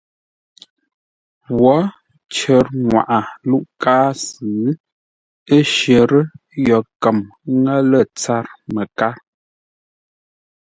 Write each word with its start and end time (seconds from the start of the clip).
Wǒ 1.59 1.75
cər 2.35 2.65
ŋwaʼa 2.87 3.19
Lúʼkáasʉ 3.49 4.51
ə́ 5.55 5.61
shərə́ 5.73 6.25
yo 6.67 6.77
kəm 7.01 7.17
nŋə́ 7.53 7.79
lə̂ 7.89 8.01
tsâr 8.17 8.45
məkár. 8.73 9.15